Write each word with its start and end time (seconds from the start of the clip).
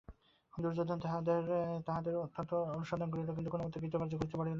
দুর্যোধন 0.53 0.97
তাঁহাদের 1.03 1.41
অনেক 2.17 2.49
অনুসন্ধান 2.75 3.09
করিল, 3.11 3.29
কিন্তু 3.35 3.51
কোনমতে 3.53 3.77
কৃতকার্য 3.81 4.13
হইতে 4.13 4.35
পারিল 4.37 4.39
না। 4.39 4.49